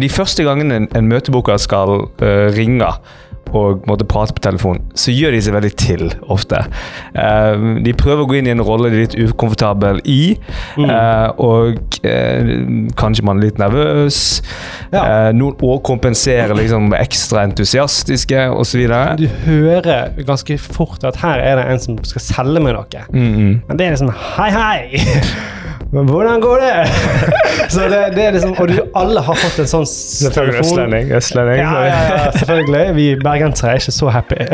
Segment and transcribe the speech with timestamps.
[0.00, 2.88] de første gangene en, en møtebooker skal uh, ringe
[3.52, 6.62] og måtte prate på telefon, så gjør de seg veldig til ofte.
[7.12, 10.34] Uh, de prøver å gå inn i en rolle de er litt ukomfortabel i,
[10.80, 10.88] mm.
[10.88, 12.52] uh, og uh,
[12.98, 14.22] kanskje man er litt nervøs.
[14.92, 15.32] Ja.
[15.32, 18.82] noen kompenserer liksom ekstra entusiastiske osv.
[19.20, 23.06] Du hører ganske fort at her er det en som skal selge meg noe.
[23.12, 23.58] Mm -hmm.
[23.68, 25.60] Men det er liksom hei, hei!
[25.94, 26.86] Men hvordan går det?
[27.72, 31.10] så det, det er liksom, Og du, alle har fått en sånn Selvfølgelig østlending.
[31.18, 31.58] østlending.
[31.60, 32.94] Ja, ja, ja, selvfølgelig.
[32.96, 34.36] Vi bergensere er ikke så happy.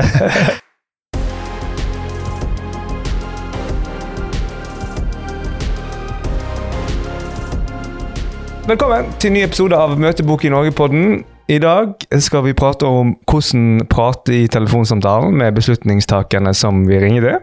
[8.68, 11.22] Velkommen til en ny episode av Møtebok i Norge-podden.
[11.48, 17.22] I dag skal vi prate om hvordan prate i telefonsamtalen med beslutningstakerne som vi ringer
[17.28, 17.38] til.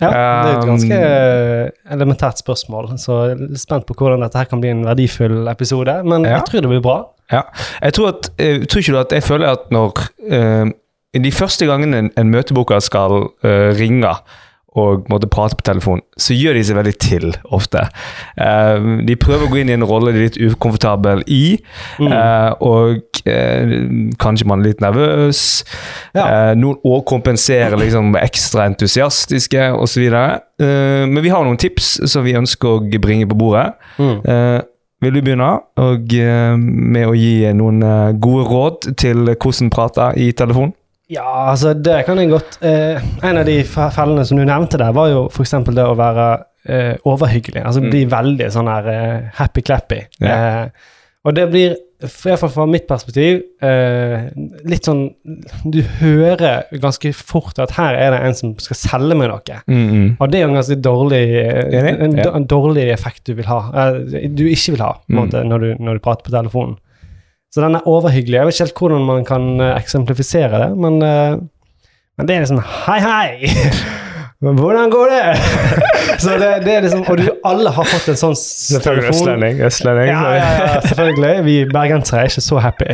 [0.00, 4.38] Ja, det er et ganske um, elementært spørsmål, så jeg er spent på hvordan dette
[4.38, 5.96] her kan bli en verdifull episode.
[6.06, 6.36] Men ja.
[6.36, 6.98] jeg tror det blir bra.
[7.32, 7.42] Ja.
[7.82, 10.70] Jeg tror, at, jeg tror ikke du at jeg føler at når uh,
[11.18, 14.12] De første gangene en, en møtebooker skal uh, ringe
[14.78, 17.84] og måtte prate på telefon, så gjør de seg veldig til ofte.
[18.38, 21.58] Uh, de prøver å gå inn i en rolle de er litt ukomfortabel i,
[21.98, 22.08] mm.
[22.12, 23.76] uh, og uh,
[24.22, 25.44] kanskje man er litt nervøs.
[26.16, 26.54] Ja.
[26.56, 30.08] noen overkompenserer kompenserer liksom ekstra entusiastiske osv.
[30.08, 33.70] Uh, men vi har noen tips som vi ønsker å bringe på bordet.
[33.98, 34.20] Mm.
[35.02, 36.12] vil du begynne og,
[36.58, 37.82] med å gi noen
[38.20, 40.72] gode råd til hvordan prate i telefon?
[41.08, 44.92] Ja, altså det kan jeg godt eh, En av de fellene som du nevnte der,
[44.96, 45.56] var jo f.eks.
[45.72, 46.28] det å være
[46.68, 47.64] eh, overhyggelig.
[47.64, 47.90] Altså mm.
[47.92, 50.02] bli veldig sånn her eh, happy-clappy.
[50.20, 50.38] Ja.
[50.38, 54.28] Eh, og det blir, iallfall fra mitt perspektiv, eh,
[54.70, 55.02] litt sånn
[55.66, 59.62] Du hører ganske fort at her er det en som skal selge meg noe.
[59.66, 60.10] Mm, -hmm.
[60.18, 61.24] Og det er jo en ganske dårlig
[61.74, 63.60] en, en, en, dårlig effekt du vil ha.
[63.74, 65.48] Eh, du ikke vil ha, på en måte, mm.
[65.48, 66.76] når du, når du prater på telefonen.
[67.54, 68.36] Så den er overhyggelig.
[68.36, 71.38] Jeg vet ikke helt hvordan man kan uh, eksemplifisere det, men, uh,
[72.18, 73.52] men det er liksom Hei, hei!
[74.40, 75.38] Men Hvordan går det?
[76.22, 78.36] så det, det, er liksom, Og du, alle har fått en sånn
[78.84, 79.10] telefon.
[79.10, 79.62] Østlending.
[79.66, 80.10] østlending.
[80.12, 81.32] Ja, ja, ja, selvfølgelig.
[81.42, 82.86] Vi bergensere er ikke så happy.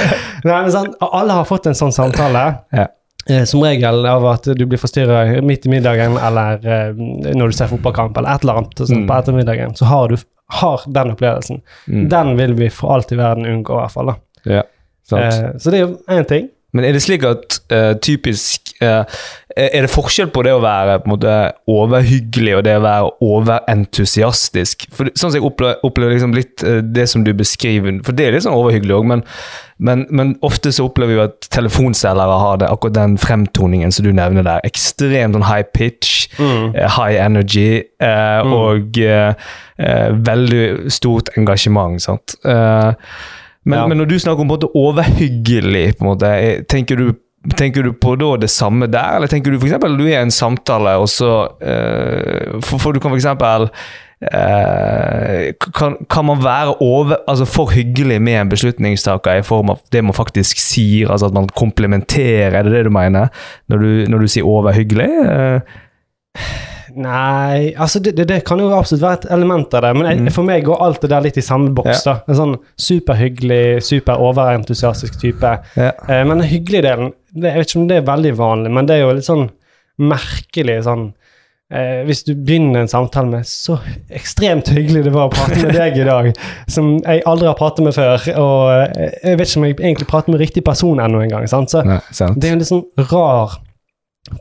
[0.48, 2.42] Nei, men sånn, Alle har fått en sånn samtale.
[2.74, 2.88] Ja.
[3.28, 6.98] Eh, som regel av at du blir forstyrra midt i middagen eller eh,
[7.36, 9.08] når du ser fotballkamp eller et eller annet sånn, mm.
[9.10, 10.16] på ettermiddagen, så har du
[10.48, 11.60] har den opplevelsen.
[11.86, 12.08] Mm.
[12.08, 14.12] Den vil vi for alt i verden unngå, i hvert fall.
[14.12, 14.14] da.
[14.48, 14.62] Ja,
[15.18, 16.48] eh, så det er jo én ting.
[16.76, 19.04] Men er det slik at uh, typisk uh,
[19.56, 21.36] Er det forskjell på det å være på en måte
[21.70, 24.84] overhyggelig og det å være overentusiastisk?
[24.94, 28.26] For Sånn som jeg opplever, opplever liksom litt uh, det som du beskriver, for det
[28.26, 29.24] er litt sånn overhyggelig òg, men,
[29.80, 34.12] men, men, ofte så opplever vi at telefonselgere har det, akkurat den fremtoningen som du
[34.12, 34.62] nevner der.
[34.68, 36.76] Ekstremt sånn high pitch, mm.
[36.98, 38.52] high energy mm.
[38.54, 39.00] og
[40.28, 42.02] veldig stort engasjement.
[42.04, 42.36] sant?
[42.44, 42.92] Uh,
[43.68, 43.86] men, ja.
[43.86, 46.28] men, når du snakker om på en måte overhyggelig, på en måte,
[46.72, 47.10] tenker du,
[47.58, 49.76] tenker du på da det samme der, eller tenker du f.eks.
[49.84, 53.28] du er i en samtale, og så uh, for, for, du kan f.eks.
[54.18, 59.84] Uh, kan, kan, man være over, altså for hyggelig med en beslutningstaker i form av
[59.92, 63.28] det man faktisk sier, altså at man komplementerer, er det det du mener
[63.68, 65.12] når du, når du sier overhyggelig?
[65.28, 65.78] Uh,
[66.96, 70.22] Nei altså det, det, det, kan jo absolutt være et element av det, men jeg,
[70.24, 70.30] mm.
[70.34, 72.06] for meg går alt det der litt i samme boks.
[72.06, 72.14] Ja.
[72.14, 72.56] da En sånn
[72.88, 75.52] superhyggelig, super overentusiastisk type.
[75.76, 75.92] Ja.
[76.08, 78.88] Eh, men den hyggelige delen det, Jeg vet ikke om det er veldig vanlig, men
[78.88, 79.48] det er jo litt sånn
[79.98, 81.04] merkelig sånn
[81.74, 83.78] eh, Hvis du begynner en samtale med 'så
[84.14, 86.32] ekstremt hyggelig det var å prate med deg i dag',
[86.74, 90.10] som jeg aldri har pratet med før, og eh, jeg vet ikke om jeg egentlig
[90.10, 91.70] prater med riktig person ennå engang, sant?
[91.74, 93.58] så Nei, det er en litt sånn rar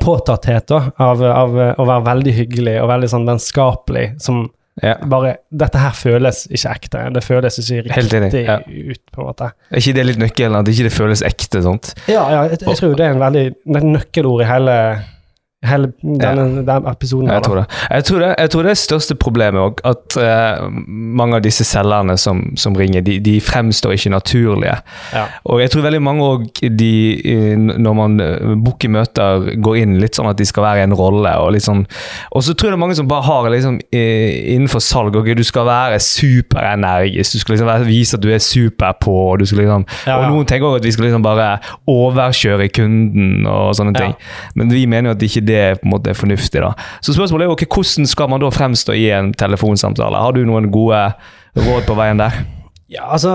[0.01, 4.45] påtatthet da, av, av, å være veldig hyggelig og veldig sånn vennskapelig som
[4.83, 4.93] ja.
[5.09, 7.03] bare Dette her føles ikke ekte.
[7.15, 8.59] Det føles ikke riktig ja.
[8.61, 9.51] ut, på en måte.
[9.71, 10.57] Er ikke det litt nøkkelen?
[10.59, 11.63] At ikke det føles ekte?
[11.65, 11.95] sånt?
[12.05, 14.75] Ja, ja jeg, jeg, tror det er en veldig nøkkelord i hele
[15.65, 16.91] hele denne, ja.
[16.91, 17.29] episoden.
[17.29, 17.65] Jeg tror, det.
[17.89, 21.65] Jeg, tror det, jeg tror det er største problemet òg, at uh, mange av disse
[21.65, 24.75] selgerne som, som ringer, de, de, fremstår ikke naturlige.
[25.15, 25.23] Ja.
[25.49, 30.29] Og jeg tror veldig mange òg, når man eh, booker møter, går inn litt sånn
[30.29, 31.31] at de skal være i en rolle.
[31.41, 35.33] Og sånn, så tror jeg det er mange som bare har liksom, innenfor salg okay,
[35.37, 39.49] du skal være superenergisk, du skal liksom vise at du er super på, og, du
[39.49, 41.49] skal liksom, ja, og noen tenker òg at vi skal liksom bare
[41.89, 44.13] overkjøre kunden og sånne ting.
[44.59, 46.61] Men vi mener jo at det ikke det er på en måte fornuftig.
[46.63, 46.73] da.
[47.01, 50.23] Så spørsmålet er jo okay, hvordan skal man da fremstå i en telefonsamtale?
[50.23, 51.01] Har du noen gode
[51.57, 52.43] råd på veien der?
[52.87, 53.31] Ja, altså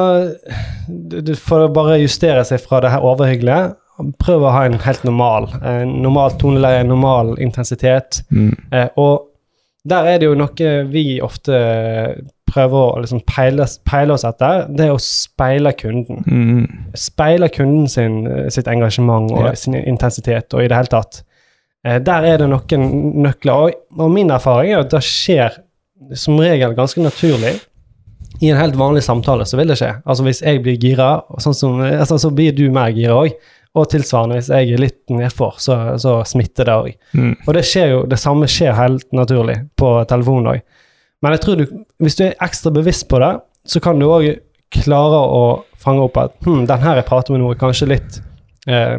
[1.45, 3.75] For å bare justere seg fra det her overhyggelige,
[4.23, 8.23] prøv å ha en helt normal en normal toneleie, normal intensitet.
[8.33, 8.55] Mm.
[8.73, 9.29] Eh, og
[9.85, 11.59] der er det jo noe vi ofte
[12.53, 16.23] prøver å liksom peile, peile oss etter, det er å speile kunden.
[16.27, 16.93] Mm.
[16.99, 18.23] Speile kunden sin,
[18.53, 19.59] sitt engasjement og yeah.
[19.59, 21.23] sin intensitet, og i det hele tatt.
[21.87, 22.89] Eh, der er det noen
[23.25, 23.53] nøkler.
[23.53, 25.61] Og, og min erfaring er at det skjer
[26.19, 27.57] som regel ganske naturlig.
[28.43, 29.93] I en helt vanlig samtale så vil det skje.
[30.03, 31.11] Altså Hvis jeg blir gira,
[31.43, 33.35] sånn som, altså, så blir du mer gira òg.
[33.73, 36.91] Og tilsvarende, hvis jeg er litt nedfor, så, så smitter det òg.
[37.17, 37.31] Mm.
[37.47, 40.65] Og det skjer jo, det samme skjer helt naturlig på telefonen òg.
[41.23, 41.65] Men jeg tror du,
[42.03, 43.31] hvis du er ekstra bevisst på det,
[43.65, 44.29] så kan du òg
[44.73, 45.43] klare å
[45.81, 48.19] fange opp at hm, den her jeg prater med nå, er kanskje litt
[48.69, 48.99] eh,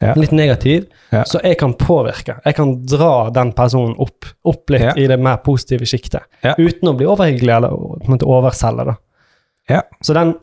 [0.00, 0.14] Ja.
[0.16, 1.24] Litt negativ, Ja.
[1.28, 2.38] så jeg kan påvirke.
[2.44, 4.92] Jeg kan dra den personen opp, opp litt Ja.
[4.96, 6.22] i det mer positive sjiktet.
[6.58, 8.86] Uten å bli overhyggelig eller på en måte overselge.
[8.86, 8.94] da.
[9.68, 9.82] Ja.
[10.02, 10.34] Så den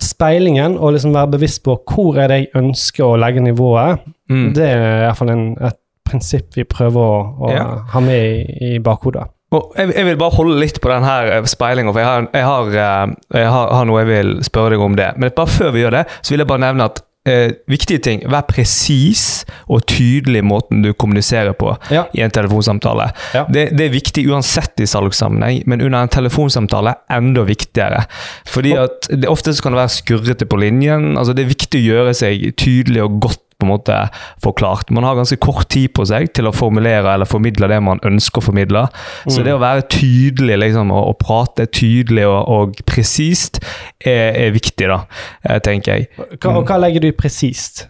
[0.00, 4.54] speilingen, og liksom være bevisst på hvor er det jeg ønsker å legge nivået, Mm.
[4.54, 5.76] det er i hvert fall en, et
[6.08, 9.26] prinsipp vi prøver å, å ha med i, i bakhodet.
[9.52, 12.44] Og jeg, jeg vil bare holde litt på den her speilinga, for jeg, har, jeg,
[12.44, 15.12] har, eh, jeg har, har noe jeg vil spørre deg om det.
[15.16, 18.22] Men bare før vi gjør det, så vil jeg bare nevne at eh, viktige ting
[18.30, 22.04] Vær presis og tydelig i måten du kommuniserer på Ja.
[22.14, 23.10] i en telefonsamtale.
[23.34, 23.44] Ja.
[23.50, 28.04] Det, det er viktig uansett i salgssammenheng, men under en telefonsamtale enda viktigere.
[28.46, 31.16] Fordi at det, Ofte kan det være skurrete på linjen.
[31.18, 33.96] altså Det er viktig å gjøre seg tydelig og godt på en måte
[34.44, 34.90] forklart.
[34.94, 38.42] Man har ganske kort tid på seg til å formulere eller formidle det man ønsker
[38.42, 38.86] å formidle.
[39.26, 39.44] Så Mm.
[39.44, 43.60] det å være tydelig liksom, og, og prate tydelig og, og presist
[44.04, 45.00] er, er viktig, da,
[45.48, 46.08] eh, tenker jeg.
[46.40, 47.86] Hva, og hva legger du i presist?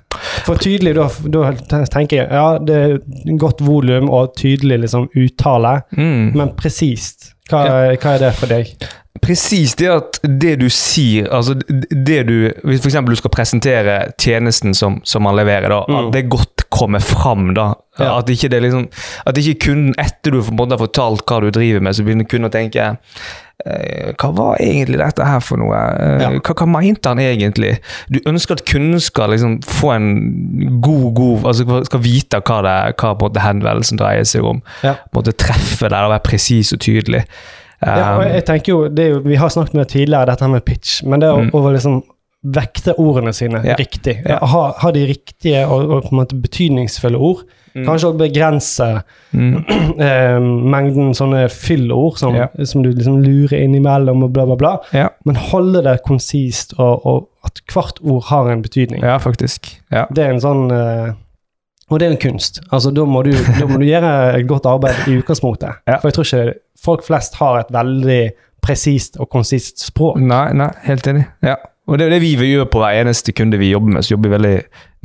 [0.47, 5.83] For tydelig, da, da tenker jeg ja, det er godt volum og tydelig liksom, uttale,
[5.97, 6.33] Mm.
[6.37, 7.65] men presist, hva,
[8.01, 8.75] hva er det for deg?
[9.25, 12.35] Presis det at det du sier, altså det du
[12.67, 12.97] Hvis f.eks.
[13.07, 15.99] du skal presentere tjenesten som, som man leverer, da, Mm.
[16.01, 17.53] at det godt kommer fram.
[17.55, 17.69] da.
[17.99, 18.19] Ja.
[18.19, 18.89] At ikke det liksom,
[19.27, 22.53] at ikke kunden, etter du har fortalt hva du driver med, så begynner kunden å
[22.53, 22.89] tenke
[23.65, 25.77] Hva var egentlig dette her for noe?
[25.99, 26.31] Eh, Ja.
[26.41, 27.79] hva, hva mente han egentlig?
[28.11, 32.97] Du ønsker at kunden skal liksom få en god, god altså skal vite hva, det,
[33.01, 34.61] hva på en måte henvendelsen dreier seg om.
[34.83, 34.97] Ja.
[35.15, 37.25] Treffe der og være presis og tydelig.
[37.85, 40.49] Ja, og Um, jeg tenker jo, det jo, Vi har snakket med tidligere, dette her
[40.53, 41.51] med pitch, men det å, Mm.
[41.53, 42.03] å liksom
[42.45, 43.75] vekte ordene sine Ja.
[43.77, 47.87] riktig, ha, ha de riktige og, og betydningsfulle ord, Mm.
[47.89, 48.87] kanskje også begrense
[49.35, 49.55] mm.
[50.07, 50.37] eh,
[50.75, 52.47] mengden sånne fyllord som, Ja.
[52.65, 54.73] som du liksom lurer innimellom og bla, bla, bla.
[54.95, 55.09] Ja.
[55.27, 59.03] Men holde det konsist, og, og at hvert ord har en betydning.
[59.03, 59.73] Ja, faktisk.
[59.91, 60.05] Ja.
[60.15, 61.13] Det er en sånn eh,
[61.91, 62.63] Og det er en kunst.
[62.73, 65.83] Altså, da må, du, da må du gjøre et godt arbeid i utgangspunktet.
[65.91, 65.99] Ja.
[65.99, 68.23] For jeg tror ikke folk flest har et veldig
[68.65, 70.17] presist og konsist språk.
[70.23, 71.27] Nei, nei, helt enig.
[71.45, 71.59] Ja.
[71.85, 74.05] Og det er det vi vil gjøre på hver eneste kunde vi jobber med.
[74.05, 74.57] Så jobber vi veldig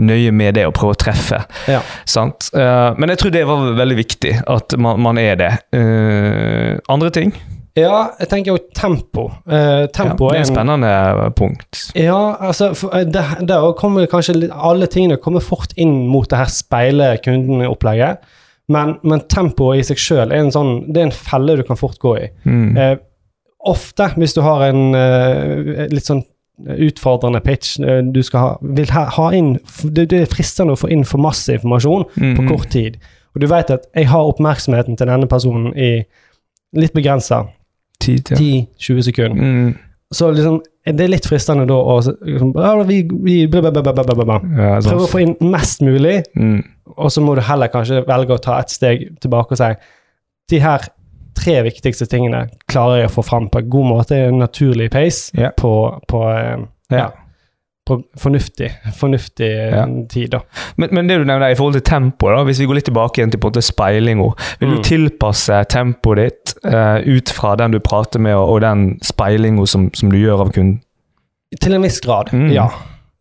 [0.07, 1.41] nøye med det å prøve å treffe.
[1.67, 1.81] Ja.
[2.07, 2.51] Sant?
[2.55, 5.53] Eh, men jeg tror det var veldig viktig, at man, man er det.
[5.75, 7.33] Uh, andre ting?
[7.77, 9.27] Ja, jeg tenker jo tempo.
[9.47, 10.93] Eh, Ja, det er et en spennende
[11.37, 11.83] punkt.
[11.95, 12.71] Ja, altså
[13.07, 18.23] det, det kommer kanskje Alle tingene kommer fort inn mot det her speile kunden-opplegget.
[18.69, 22.17] Men, men tempoet i seg sjøl er sånn er en felle du kan fort gå
[22.19, 22.25] i.
[22.45, 22.99] Mm.
[23.69, 24.83] Ofte, hvis du har en
[25.89, 26.21] litt sånn
[26.67, 29.53] utfordrende pitch, eh, du skal ha, vil ha, ha inn
[29.83, 32.49] det, det er fristende å få inn for masse informasjon Mm, på mm.
[32.49, 32.97] kort tid.
[33.35, 36.03] Og du vet at jeg har oppmerksomheten til denne personen i
[36.75, 37.43] litt begrensa
[38.03, 39.43] 10-20 sekunder.
[39.43, 39.77] Mm.
[40.13, 42.53] Så liksom, det er litt fristende da å liksom,
[42.89, 46.63] vi, vi, ja Prøve å få inn mest mulig, Mm.
[46.97, 49.69] og så må du heller kanskje velge å ta et steg tilbake og si
[50.49, 50.87] de her
[51.39, 55.31] tre viktigste tingene klarer jeg å få fram på en god måte, en naturlig pace,
[55.37, 55.51] yeah.
[55.57, 55.71] på,
[56.11, 56.59] på, eh,
[56.91, 56.99] yeah.
[57.07, 57.09] ja,
[57.89, 58.67] på fornuftig,
[58.99, 59.85] fornuftig eh, Ja.
[60.11, 60.29] tid.
[60.35, 60.39] da.
[60.77, 63.17] Men, men det du nevner i forhold til tempo, da, hvis vi går litt tilbake
[63.21, 64.27] igjen til på en måte speilinga,
[64.59, 64.83] vil du Mm.
[64.85, 69.89] tilpasse tempoet ditt uh, ut fra den du prater med, og, og den speilinga som,
[69.97, 70.81] som du gjør av kunden?
[71.61, 72.51] Til en viss grad, Mm.
[72.53, 72.67] ja.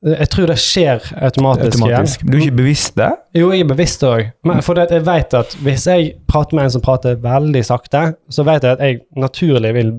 [0.07, 2.21] Jeg tror det skjer automatisk, Automatisk.
[2.23, 2.31] igjen.
[2.31, 3.09] Du er ikke bevisst det?
[3.35, 4.28] Jo, jeg er bevisst òg.
[4.62, 8.62] For jeg vet at hvis jeg prater med en som prater veldig sakte, så vet
[8.62, 9.90] jeg at jeg naturlig vil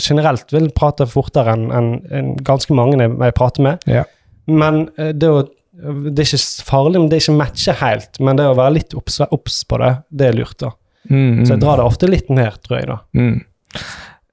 [0.00, 3.84] generelt vil prate fortere enn en, en ganske mange jeg, prater med.
[3.90, 4.06] Ja.
[4.48, 5.44] Men eh, det, å,
[6.08, 8.20] det er ikke farlig, men det er ikke matcher helt.
[8.24, 10.56] Men det å være litt obs på det, det er lurt.
[10.64, 10.72] da.
[11.10, 11.64] Mm, Så jeg mm.
[11.66, 12.88] drar det ofte litt ned, tror jeg.
[12.88, 12.98] da.
[13.20, 13.36] Mm.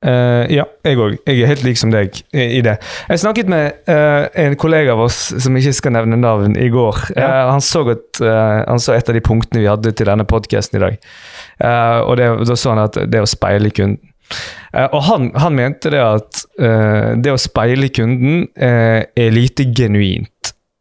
[0.06, 1.16] Eh, ja, jeg òg.
[1.26, 2.76] Jeg er helt lik som deg i, det.
[3.10, 7.00] Jeg snakket med uh, en kollega av oss som ikke skal nevne navn, i går.
[7.16, 7.48] Ja.
[7.48, 10.78] Uh, han, så eh, han så et av de punktene vi hadde til denne podkasten
[10.78, 11.00] i dag.
[12.06, 14.14] Og det, da så han at det å speile kunden.
[14.92, 16.42] Og han, han mente det at
[17.24, 20.30] det å speile kunden er lite genuint.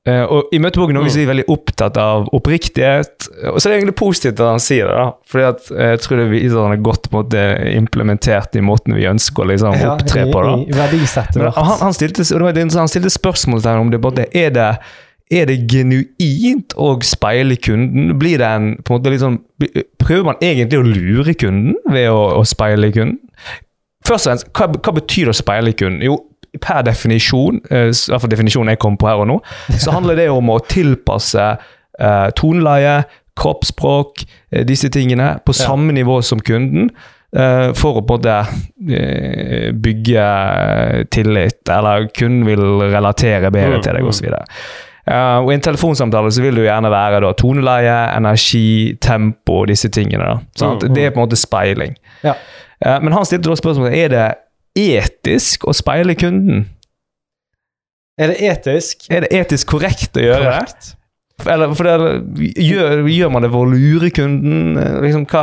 [0.06, 3.96] Eh, og I møteboken er vi veldig opptatt av oppriktighet, og så er det egentlig
[3.98, 4.98] positivt at han sier det.
[5.00, 8.62] da, fordi at eh, jeg tror det viser at han er godt måte, implementert i
[8.62, 10.44] måten vi ønsker å liksom, opptre på.
[10.46, 10.54] da.
[10.62, 11.08] I, i
[11.40, 14.70] Men han, han, stilte, og det var han stilte spørsmål om det både er det
[15.26, 18.12] er det genuint å speile kunden?
[18.20, 19.40] Blir det en, på en måte sånn,
[19.98, 23.18] Prøver man egentlig å lure kunden ved å, å speile kunden?
[24.06, 26.04] Først og fremst, hva, hva betyr det å speile kunden?
[26.06, 26.20] Jo,
[26.62, 29.40] per definisjon, eh, i hvert fall definisjonen jeg kom på her og nå,
[29.78, 31.46] så handler det om å tilpasse
[32.00, 33.04] uh, toneleie,
[33.36, 35.66] kroppsspråk, eh, disse tingene, på Ja.
[35.66, 36.90] samme nivå som kunden.
[37.36, 40.26] Uh, for å både uh, bygge
[41.10, 44.08] tillit, eller kunden vil relatere bedre Mm, til deg, mm.
[44.08, 44.28] osv.
[45.06, 49.60] Uh, og I en telefonsamtale så vil det jo gjerne være da, toneleie, energi, tempo
[49.62, 50.24] og disse tingene.
[50.24, 50.38] da.
[50.66, 50.94] Mm, mm.
[50.94, 51.96] Det er på en måte speiling.
[52.24, 52.34] Ja.
[52.86, 54.26] Uh, men han stilte da spørsmålet er det
[54.76, 56.66] etisk å speile kunden.
[58.20, 59.08] Er det etisk?
[59.12, 60.92] Er det etisk korrekt å gjøre Korrekt.
[61.36, 61.50] det?
[61.52, 64.78] Eller, for det, gjør, gjør man det for å lure kunden?
[65.04, 65.42] Liksom, hva,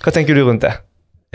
[0.00, 0.72] hva tenker du rundt det?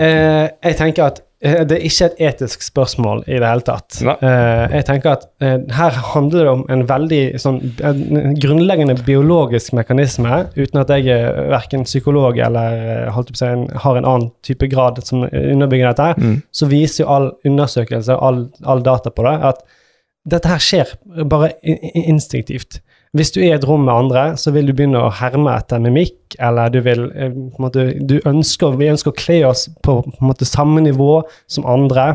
[0.01, 4.01] Eh, jeg tenker at det er ikke et etisk spørsmål i det hele tatt.
[4.03, 4.15] Nei.
[4.27, 9.71] Eh, jeg tenker at eh, her handler det om en veldig sånn en grunnleggende biologisk
[9.77, 12.75] mekanisme, uten at jeg er verken psykolog eller
[13.07, 13.51] eh, å
[13.85, 16.41] har en annen type grad som underbygger dette, Mm.
[16.51, 19.63] så viser jo all undersøkelse all, all data på det at
[20.29, 20.91] dette her skjer
[21.29, 22.81] bare instinktivt.
[23.17, 25.81] Hvis du er i et rom med andre, så vil du begynne å herme etter
[25.81, 30.25] mimikk, eller du vil eh, måte, du ønsker, Vi ønsker å kle oss på, på
[30.25, 32.11] måte, samme nivå som andre.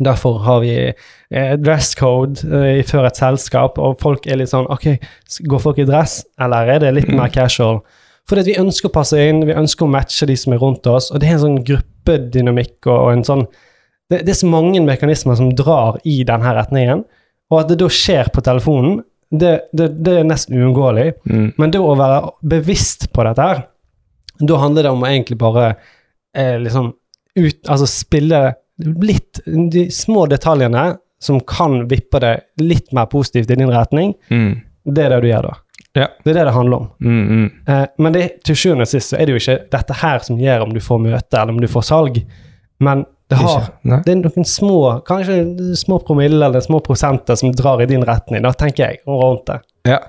[0.00, 4.68] Derfor har vi eh, dress code eh, før et selskap, og folk er litt sånn
[4.72, 4.92] Ok,
[5.48, 7.80] går folk i dress, eller er det litt mer casual?
[8.28, 11.08] Fordi vi ønsker å passe inn, vi ønsker å matche de som er rundt oss,
[11.10, 13.46] og det er en sånn gruppedynamikk og, og en sånn
[14.10, 17.04] det, det er så mange mekanismer som drar i denne retningen,
[17.50, 19.00] og at det da skjer på telefonen,
[19.30, 21.12] det, det, det er nesten uunngåelig.
[21.30, 21.52] Mm.
[21.56, 23.62] Men det å være bevisst på dette her,
[24.40, 25.68] da handler det om å egentlig bare
[26.36, 26.92] eh, liksom
[27.38, 28.42] ut, altså spille
[28.80, 32.32] litt de små detaljene som kan vippe det
[32.62, 34.14] litt mer positivt i din retning.
[34.32, 34.54] Mm.
[34.88, 35.56] Det er det du gjør da.
[35.92, 36.06] Ja.
[36.24, 36.90] Det er det det handler om.
[37.04, 37.46] Mm, mm.
[37.68, 40.40] Eh, men det, til sjuende og sist så er det jo ikke dette her som
[40.40, 42.20] gjør om du får møte eller om du får salg,
[42.80, 43.66] men det har
[44.04, 48.42] det er noen små, kanskje små promille eller små prosenter som drar i din retning,
[48.42, 49.60] da tenker jeg, rundt det.
[49.88, 50.00] Ja,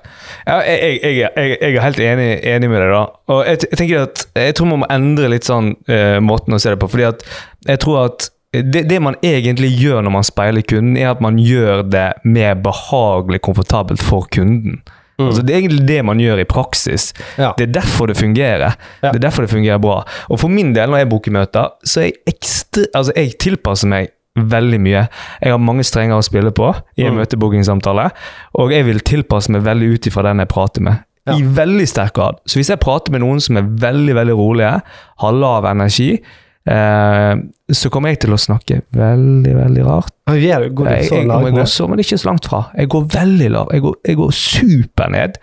[0.46, 3.02] ja jeg, jeg, jeg, jeg, er helt enig, enig med deg, da.
[3.32, 6.74] Og jeg tenker at jeg tror man må endre litt sånn uh, måten å se
[6.74, 6.90] det på.
[6.92, 7.22] fordi at
[7.70, 11.38] jeg tror at det, det man egentlig gjør når man speiler kunden, er at man
[11.40, 14.82] gjør det mer behagelig komfortabelt for kunden.
[15.22, 15.28] Mm.
[15.30, 17.12] Altså, det er egentlig det man gjør i praksis.
[17.38, 17.52] Ja.
[17.58, 18.74] Det er derfor det fungerer.
[19.02, 19.10] Ja.
[19.10, 20.00] Det er derfor det fungerer bra.
[20.28, 23.88] Og for min del, når jeg booker møter, så er jeg ekstra Altså, jeg tilpasser
[23.92, 25.02] meg veldig mye.
[25.42, 27.18] Jeg har mange strenger å spille på i en Mm.
[27.20, 28.10] møtebookingsamtale,
[28.54, 31.02] og jeg vil tilpasse meg veldig ut ifra den jeg prater med.
[31.26, 31.36] Ja.
[31.36, 32.40] I veldig sterk grad.
[32.48, 34.82] Så hvis jeg prater med noen som er veldig, veldig rolige,
[35.20, 36.16] har lav energi,
[36.62, 40.12] så kommer jeg til å snakke veldig, veldig rart.
[40.30, 42.60] Er, går du Jeg, så jeg, langt jeg går så, men ikke så langt fra.
[42.78, 43.72] Jeg går veldig lav.
[43.74, 45.40] Jeg går, jeg går super ned.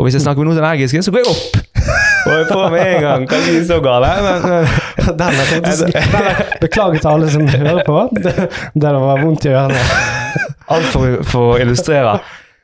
[0.00, 1.58] Og hvis jeg snakker med noen er energiske, så går jeg opp.
[2.22, 3.26] Og jeg får med en gang.
[3.28, 4.62] Kan ikke så gale, men, men
[5.20, 7.98] Den er faktisk, er, beklager til alle som hører på.
[8.16, 8.32] Det,
[8.86, 9.82] det var vondt i ørene.
[10.72, 12.16] alt for, for å illustrere.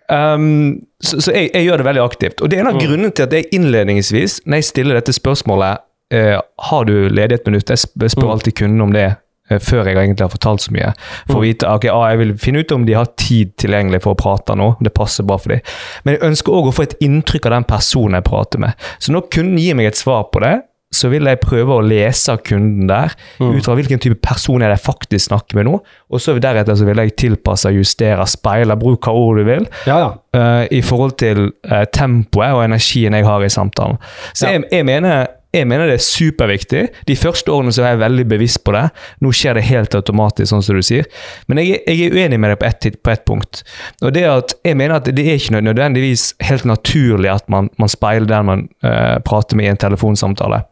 [0.08, 2.40] Um, så så jeg, jeg gjør det veldig aktivt.
[2.40, 2.84] Og det er en av Mm.
[2.86, 7.46] grunnene til at jeg innledningsvis, når jeg stiller dette spørsmålet eh, Har du ledig et
[7.46, 7.68] minutt?
[7.68, 8.30] Jeg sp- spør Mm.
[8.30, 9.16] alltid kunden om det
[9.50, 10.92] eh, før jeg egentlig har fortalt så mye.
[11.26, 11.46] For å Mm.
[11.48, 14.54] vite ok, ah, Jeg vil finne ut om de har tid tilgjengelig for å prate
[14.56, 14.76] nå.
[14.82, 15.60] Det passer bra for dem.
[16.04, 18.74] Men jeg ønsker òg å få et inntrykk av den personen jeg prater med.
[19.00, 22.36] Så når kunden gir meg et svar på det, så vil jeg prøve å lese
[22.42, 23.10] kunden der,
[23.40, 23.56] Mm.
[23.56, 25.80] ut fra hvilken type person er det jeg faktisk snakker med nå.
[26.10, 29.98] Og så deretter så vil jeg tilpasse, justere, speile, bruke hva ord du vil, Ja,
[29.98, 30.12] ja.
[30.34, 33.98] Uh, i forhold til uh, tempoet og energien jeg har i samtalen.
[34.34, 34.52] Så Ja.
[34.58, 36.82] jeg, jeg, mener, jeg mener det er superviktig.
[37.08, 38.84] De første årene så er jeg veldig bevisst på det.
[39.24, 41.08] Nå skjer det helt automatisk, sånn som du sier.
[41.48, 43.62] Men jeg, jeg er uenig med deg på ett et punkt.
[44.02, 47.88] Og det at Jeg mener at det er ikke nødvendigvis helt naturlig at man, man
[47.88, 50.62] speiler den man uh, prater med i en telefonsamtale.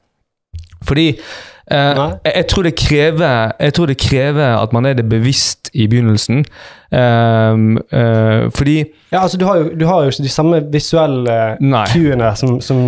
[0.84, 1.08] Fordi
[1.70, 5.86] eh, jeg, tror det krever, jeg tror det krever at man er det bevisst i
[5.86, 6.44] begynnelsen.
[6.86, 8.76] Um, uh, fordi
[9.10, 11.82] ja altså, du har, jo, du har jo ikke de samme visuelle Nei.
[11.90, 12.78] cuene som, som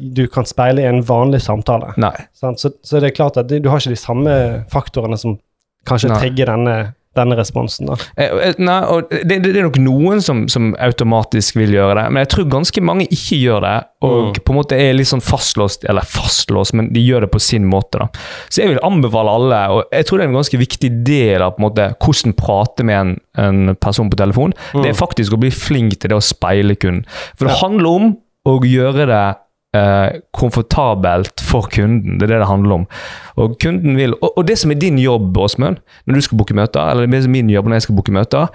[0.00, 1.94] du kan speile i en vanlig samtale.
[2.34, 4.34] Så, så det er klart at du har ikke de samme
[4.72, 5.38] faktorene som
[5.86, 6.76] kanskje trigger denne
[7.16, 7.86] denne responsen.
[7.90, 7.96] da.
[8.16, 12.04] Eh, eh, Nei, og det, det er nok noen som, som automatisk vil gjøre det,
[12.12, 14.32] men jeg tror ganske mange ikke gjør det, og Mm.
[14.44, 17.64] på en måte er litt sånn fastlåst, eller fastlåst, men de gjør det på sin
[17.66, 17.98] måte.
[17.98, 18.06] da.
[18.48, 21.56] Så jeg vil anbefale alle, og jeg tror det er en ganske viktig del av
[21.56, 25.40] på en måte hvordan prate med en, en person på telefon, det er faktisk å
[25.40, 27.04] bli flink til det å speile kunden.
[27.36, 27.56] For det Mm.
[27.56, 27.66] Ja.
[27.66, 29.36] handler om å gjøre det
[29.76, 32.16] eh, komfortabelt for kunden.
[32.16, 32.88] Det er det det handler om.
[33.36, 36.56] Og kunden vil, og, og det som er din jobb, Åsmund, når du skal booke
[36.56, 38.50] møter, eller det som er min jobb når jeg skal booke møter,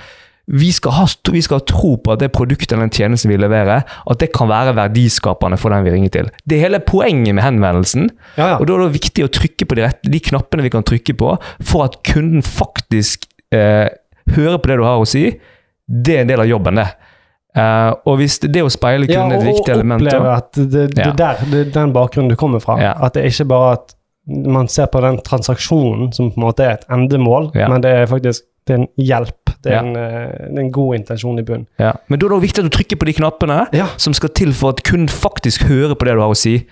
[0.51, 3.37] vi skal, ha, vi skal ha tro på at det produktet eller den tjenesten vi
[3.39, 6.31] leverer, at det kan være verdiskapende for den vi ringer til.
[6.43, 8.09] Det er hele poenget med henvendelsen.
[8.35, 8.57] Ja, ja.
[8.57, 11.15] Og da er det viktig å trykke på de, rette, de knappene vi kan trykke
[11.21, 13.87] på, for at kunden faktisk eh,
[14.33, 15.27] hører på det du har å si.
[15.85, 16.89] Det er en del av jobben, det.
[17.55, 20.21] Eh, og hvis det, det å speile Ja, kunden er et viktig element Ja, og
[20.21, 21.11] oppleve at det, det, Ja.
[21.11, 22.77] der, det er den bakgrunnen du kommer fra.
[22.79, 22.93] Ja.
[23.03, 23.95] At det er ikke bare at
[24.27, 27.67] man ser på den transaksjonen som på en måte er et endemål, Ja.
[27.67, 29.37] men det er faktisk det er en hjelp.
[29.63, 29.79] Det er, Ja.
[29.81, 31.67] en, eh, det er en god intensjon i bunnen.
[31.79, 31.91] Ja.
[32.07, 33.87] Men da er det også viktig at du trykker på de knappene Ja.
[33.97, 36.67] som skal til for at kunden faktisk hører på det du har å si.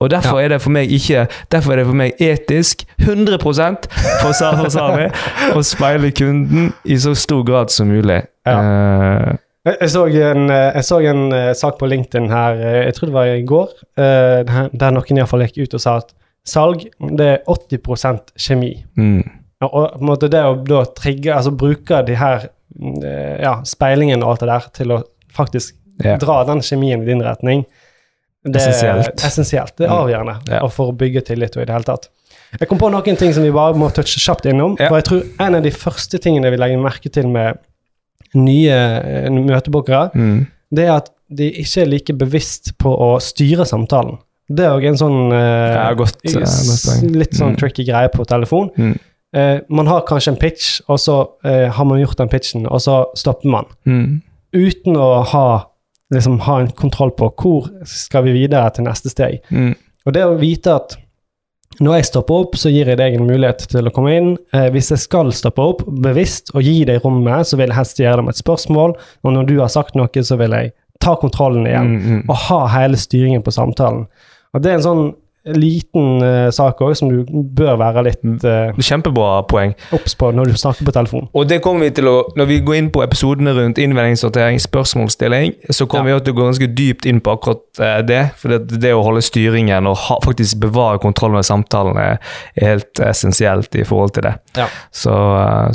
[0.00, 0.44] Og Derfor Ja.
[0.44, 3.52] er det for meg ikke Derfor er det for meg etisk 100 for
[4.32, 5.08] Sa- for Sami
[5.52, 8.22] å speile kunden i så stor grad som mulig.
[8.46, 8.62] Ja.
[8.62, 9.38] Jeg,
[9.80, 13.06] jeg så en, eh, jeg så en eh, sak på LinkedIn her, eh, jeg tror
[13.10, 16.12] det var i går, der, noen iallfall gikk ut og sa at
[16.46, 16.84] salg
[17.18, 18.84] det er 80 kjemi.
[18.96, 19.22] mm,
[19.62, 22.48] Og på en måte det å da trigge, altså bruke de her
[23.02, 25.02] eh, ja, speilingen og alt det der til å
[25.36, 26.18] faktisk Ja.
[26.20, 27.64] dra den kjemien i din retning,
[28.44, 29.06] det Essensielt.
[29.08, 29.72] er essensielt.
[29.76, 30.02] Det er Mm.
[30.04, 30.60] avgjørende Ja.
[30.62, 32.08] og for å bygge tillit og i det hele tatt.
[32.60, 34.76] Jeg kom på noen ting som vi bare må touche kjapt innom.
[34.78, 34.88] Ja.
[34.88, 37.56] For jeg tror en av de første tingene vi legger merke til med
[38.34, 43.66] nye eh, møtebookere, mm, det er at de ikke er like bevisst på å styre
[43.66, 44.18] samtalen.
[44.48, 46.20] Det er òg en sånn eh, godt,
[47.18, 47.58] litt sånn Mm.
[47.58, 48.70] tricky greie på telefon.
[48.76, 48.96] mm,
[49.36, 52.80] Eh, man har kanskje en pitch, og så eh, har man gjort den pitchen, og
[52.80, 53.64] så stopper man.
[53.84, 54.22] mm,
[54.54, 55.66] Uten å ha,
[56.14, 59.40] liksom, ha en kontroll på hvor skal vi videre til neste steg.
[59.50, 59.74] mm,
[60.06, 60.96] Og det å vite at
[61.82, 64.30] når jeg stopper opp, så gir jeg deg en mulighet til å komme inn.
[64.56, 68.00] Eh, hvis jeg skal stoppe opp bevisst og gi deg rommet, så vil jeg helst
[68.00, 68.96] gjøre det med et spørsmål.
[69.26, 72.22] Og når du har sagt noe, så vil jeg ta kontrollen igjen mm, mm.
[72.32, 74.06] og ha hele styringen på samtalen.
[74.56, 75.06] Og det er en sånn
[75.54, 79.74] liten uh, sak òg som du bør være litt uh, Kjempebra poeng.
[79.94, 81.28] obs på når du snakker på telefon.
[81.36, 85.54] Og det kommer vi til å, Når vi går inn på episodene rundt innvendingssortering, spørsmålsstilling,
[85.70, 88.22] så kommer vi til å gå ganske dypt inn på akkurat uh, det.
[88.40, 92.16] For det, det å holde styringen og ha, faktisk bevare kontrollen med samtalen er
[92.60, 94.36] helt essensielt i forhold til det.
[94.58, 94.70] Ja.
[94.90, 95.14] Så,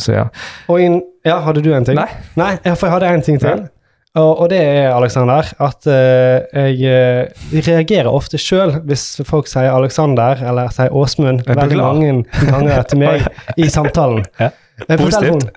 [0.01, 0.25] så ja.
[0.71, 1.99] Og inn, ja, hadde du en ting?
[1.99, 2.09] Nei.
[2.39, 3.63] Nei, for jeg hadde en ting til.
[3.63, 3.80] Nei.
[4.19, 10.41] Og, og det er, Alexander, at uh, jeg reagerer ofte sjøl hvis folk sier Alexander
[10.49, 12.09] eller sier Åsmund veldig mange
[12.49, 13.23] ganger til meg
[13.61, 14.25] i samtalen.
[14.41, 14.49] Ja.
[14.87, 15.51] Eh, Positivt.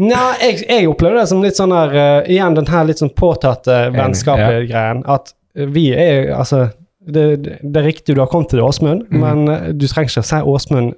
[0.00, 3.10] Nei, jeg, jeg opplever det som litt sånn der uh, Igjen den her litt sånn
[3.12, 5.02] påtatte vennskapelige greien.
[5.04, 6.70] At vi er altså
[7.04, 7.26] det,
[7.60, 9.20] det er riktig du har kommet til det, Åsmund, mm.
[9.20, 10.94] men du trenger ikke å si Åsmund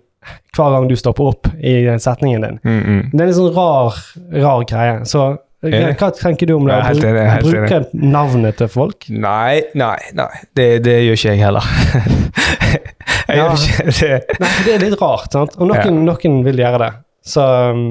[0.55, 2.61] hver gang du stopper opp i setningen din.
[2.62, 3.03] Mm, mm.
[3.11, 3.98] Det er en litt sånn rar,
[4.44, 5.01] rar greie.
[5.09, 5.33] Så.
[5.62, 6.75] Hva tenker du om det?
[6.75, 7.81] Ja, enig, helt Bruke
[8.12, 9.07] navnet til folk?
[9.14, 10.31] Nei, nei, nei.
[10.59, 11.68] Det, det gjør ikke jeg heller.
[13.29, 13.44] jeg Ja.
[13.53, 14.40] gjør ikke det.
[14.42, 15.55] Nei, det er litt rart, sant?
[15.61, 16.90] Og noen, noen vil gjøre det.
[17.31, 17.85] Så um,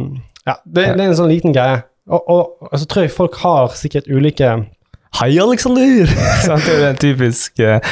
[0.43, 1.79] ja, det, det er en sånn liten greie.
[2.11, 4.51] Og, og, og så tror jeg folk har sikkert ulike
[5.19, 6.07] Hei, Alexander!
[6.47, 7.83] Sant, det er den typisk eh,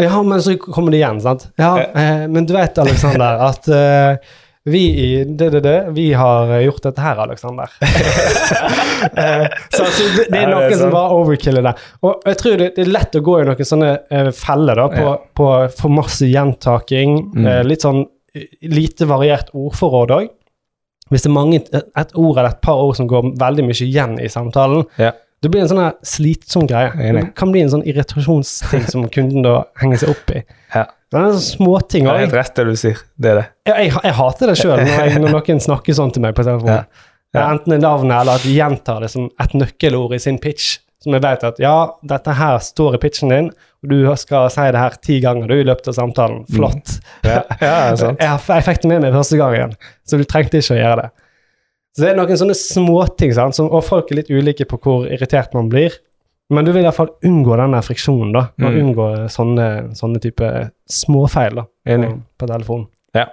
[0.00, 1.48] Ja, men så kommer det igjen, sant?
[1.60, 4.34] Ja, eh, men du vet, Alexander, at eh,
[4.66, 7.70] vi i DDD, vi har gjort dette her, Alexander.
[9.22, 11.74] eh, så altså, det, det er Ja, det er noen som bare overkiller det.
[12.02, 14.88] Og jeg tror det, det er lett å gå i noen sånne eh, feller, da,
[14.90, 15.12] på, Ja.
[15.38, 17.14] på for masse gjentaking.
[17.36, 17.46] Mm.
[17.52, 18.02] Eh, litt sånn
[18.34, 20.32] eh, lite variert ordforråd òg.
[21.14, 24.18] Hvis det er mange, et ord eller et par ord som går veldig mye igjen
[24.18, 25.12] i samtalen, Ja.
[25.44, 26.92] Det blir en sånn slitsom greie.
[26.96, 30.40] Det kan bli en sånn irritasjonsting som kunden da henger seg opp i.
[30.74, 30.86] Ja.
[31.06, 33.02] Det er sånne småting Det er helt rett det du sier.
[33.14, 33.44] Det er det.
[33.68, 36.82] Jeg, jeg, jeg hater det sjøl når, når noen snakker sånn til meg på telefonen.
[36.82, 37.12] Ja.
[37.36, 37.44] Ja.
[37.52, 40.78] Enten er navnet eller at de gjentar det som et nøkkelord i sin pitch.
[41.04, 41.74] Som jeg vet at ja,
[42.08, 43.50] dette her står i pitchen din,
[43.84, 46.40] og du skal si det her ti ganger du i løpet av samtalen.
[46.50, 46.96] Flott.
[47.22, 48.18] Ja, ja sant.
[48.22, 49.76] Jeg, jeg fikk det med meg første gangen,
[50.08, 51.25] så du trengte ikke å gjøre det.
[51.96, 53.32] Så det er noen sånne småting,
[53.70, 55.94] og folk er litt ulike på hvor irritert man blir.
[56.52, 58.42] Men du vil iallfall unngå denne friksjonen, da.
[58.60, 58.76] Og Mm.
[58.82, 60.50] unngå sånne, sånne type
[60.88, 62.86] småfeil da, på, på telefonen.
[63.16, 63.24] Ja.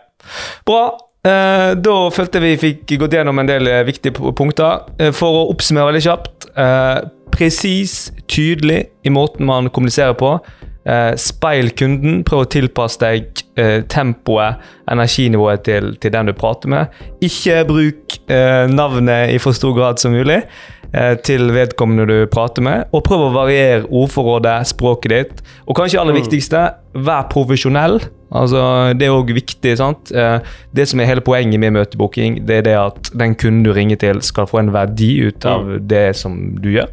[0.66, 0.98] Bra.
[1.26, 4.88] Eh, da følte vi fikk gått gjennom en del eh, viktige punkter.
[5.00, 6.50] Eh, for å oppsummere veldig kjapt.
[6.56, 7.02] Eh,
[7.34, 10.36] Presis, tydelig i måten man kommuniserer på.
[10.84, 12.22] Eh, speil kunden.
[12.28, 14.60] Prøv å tilpasse deg eh, tempoet,
[14.92, 17.04] energinivået til, til, den du prater med.
[17.24, 22.66] Ikke bruk eh, navnet i for stor grad som mulig eh, til vedkommende du prater
[22.68, 22.90] med.
[22.92, 25.46] Og prøv å variere ordforrådet, språket ditt.
[25.64, 26.20] Og kanskje aller mm.
[26.20, 26.66] viktigste,
[27.08, 28.02] vær profesjonell.
[28.34, 28.60] Altså,
[29.00, 29.78] det er òg viktig.
[29.80, 30.12] sant?
[30.12, 33.72] Eh, det som er hele poenget med møtebooking, det er det at den kunden du
[33.72, 35.76] ringer til, skal få en verdi ut av mm.
[35.96, 36.92] det som du gjør.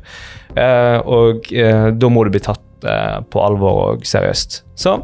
[0.55, 4.63] Eh, og da må du bli tatt på alvor og seriøst.
[4.79, 4.97] Så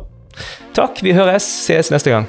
[0.77, 1.47] takk, vi høres.
[1.67, 2.27] Ses neste gang.